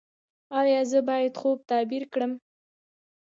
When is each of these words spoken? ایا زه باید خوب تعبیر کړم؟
ایا 0.61 0.81
زه 0.91 0.99
باید 1.09 1.33
خوب 1.41 1.57
تعبیر 1.69 2.03
کړم؟ 2.13 2.31